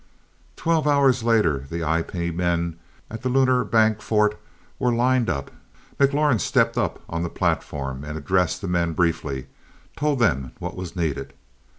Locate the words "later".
1.21-1.67